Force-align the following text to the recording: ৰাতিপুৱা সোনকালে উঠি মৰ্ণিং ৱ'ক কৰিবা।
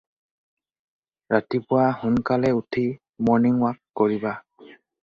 ৰাতিপুৱা 1.35 1.85
সোনকালে 2.01 2.53
উঠি 2.63 2.87
মৰ্ণিং 3.29 3.65
ৱ'ক 3.71 3.81
কৰিবা। 4.05 4.39